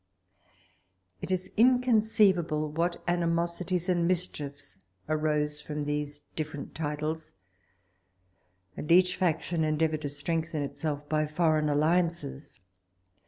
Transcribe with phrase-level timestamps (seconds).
[1.21, 4.77] It is inconceivable what animosities and mischiefs
[5.07, 7.33] arose from these different titles;
[8.75, 12.59] and each faction endeavoured to strengthen itself by foreign alliances.